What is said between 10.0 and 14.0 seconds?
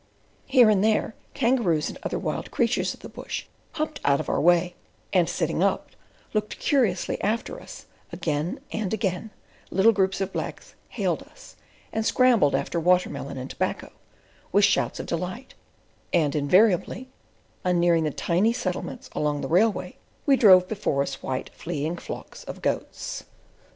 of blacks hailed us, and scrambled after water melon and tobacco,